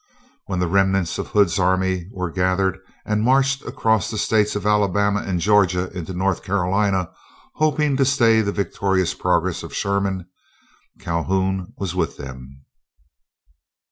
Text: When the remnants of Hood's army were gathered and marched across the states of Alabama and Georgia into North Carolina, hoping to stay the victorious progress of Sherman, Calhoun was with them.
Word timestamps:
When 0.47 0.57
the 0.57 0.67
remnants 0.67 1.19
of 1.19 1.27
Hood's 1.27 1.59
army 1.59 2.07
were 2.11 2.31
gathered 2.31 2.79
and 3.05 3.21
marched 3.21 3.61
across 3.65 4.09
the 4.09 4.17
states 4.17 4.55
of 4.55 4.65
Alabama 4.65 5.19
and 5.21 5.39
Georgia 5.39 5.95
into 5.95 6.11
North 6.15 6.41
Carolina, 6.41 7.11
hoping 7.57 7.97
to 7.97 8.05
stay 8.05 8.41
the 8.41 8.51
victorious 8.51 9.13
progress 9.13 9.61
of 9.61 9.75
Sherman, 9.75 10.27
Calhoun 10.99 11.73
was 11.77 11.93
with 11.93 12.17
them. 12.17 12.65